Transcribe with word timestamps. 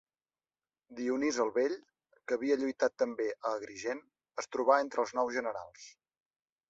Dionís 0.99 1.37
el 1.43 1.51
Vell, 1.57 1.75
que 2.31 2.37
havia 2.37 2.57
lluitat 2.61 2.95
també 3.03 3.29
a 3.35 3.53
Agrigent, 3.61 4.01
es 4.45 4.51
trobà 4.57 4.79
entre 4.87 5.05
els 5.05 5.15
nous 5.21 5.35
generals. 5.41 5.85